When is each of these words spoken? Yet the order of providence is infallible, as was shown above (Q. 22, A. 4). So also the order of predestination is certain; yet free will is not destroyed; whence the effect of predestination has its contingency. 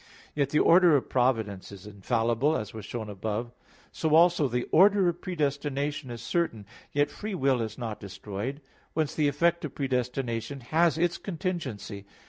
Yet 0.33 0.49
the 0.49 0.57
order 0.57 0.95
of 0.95 1.09
providence 1.09 1.71
is 1.71 1.85
infallible, 1.85 2.57
as 2.57 2.73
was 2.73 2.85
shown 2.85 3.07
above 3.07 3.51
(Q. 3.93 4.09
22, 4.09 4.09
A. 4.09 4.09
4). 4.09 4.09
So 4.09 4.15
also 4.15 4.47
the 4.47 4.63
order 4.71 5.07
of 5.07 5.21
predestination 5.21 6.09
is 6.09 6.23
certain; 6.23 6.65
yet 6.91 7.11
free 7.11 7.35
will 7.35 7.61
is 7.61 7.77
not 7.77 7.99
destroyed; 7.99 8.61
whence 8.95 9.13
the 9.13 9.27
effect 9.27 9.63
of 9.63 9.75
predestination 9.75 10.61
has 10.61 10.97
its 10.97 11.19
contingency. 11.19 12.07